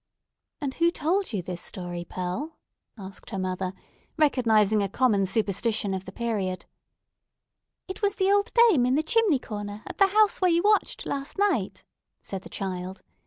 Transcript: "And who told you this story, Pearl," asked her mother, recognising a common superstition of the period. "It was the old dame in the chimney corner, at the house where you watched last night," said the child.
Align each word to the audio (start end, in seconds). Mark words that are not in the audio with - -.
"And 0.61 0.73
who 0.73 0.89
told 0.89 1.31
you 1.31 1.43
this 1.43 1.61
story, 1.61 2.07
Pearl," 2.09 2.57
asked 2.97 3.29
her 3.29 3.37
mother, 3.37 3.71
recognising 4.17 4.81
a 4.81 4.89
common 4.89 5.27
superstition 5.27 5.93
of 5.93 6.05
the 6.05 6.11
period. 6.11 6.65
"It 7.87 8.01
was 8.01 8.15
the 8.15 8.31
old 8.31 8.51
dame 8.55 8.87
in 8.87 8.95
the 8.95 9.03
chimney 9.03 9.37
corner, 9.37 9.83
at 9.85 9.99
the 9.99 10.07
house 10.07 10.41
where 10.41 10.49
you 10.49 10.63
watched 10.63 11.05
last 11.05 11.37
night," 11.37 11.83
said 12.19 12.41
the 12.41 12.49
child. 12.49 13.03